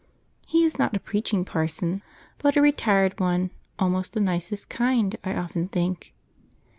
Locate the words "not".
0.79-0.95